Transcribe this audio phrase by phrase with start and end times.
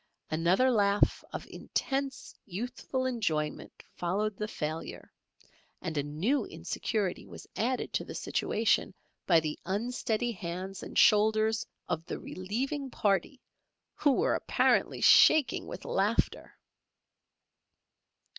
[0.31, 5.13] Another laugh of intense youthful enjoyment followed the failure,
[5.79, 8.95] and a new insecurity was added to the situation
[9.27, 13.39] by the unsteady hands and shoulders of the relieving party
[13.93, 16.57] who were apparently shaking with laughter.